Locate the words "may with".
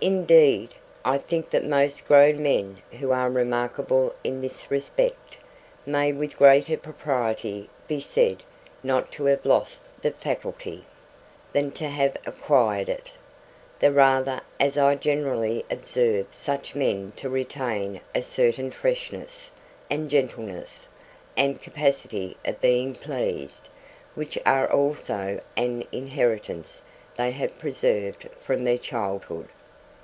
5.84-6.36